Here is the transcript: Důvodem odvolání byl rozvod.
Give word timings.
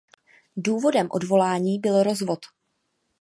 Důvodem 0.57 1.07
odvolání 1.11 1.79
byl 1.79 2.03
rozvod. 2.03 2.39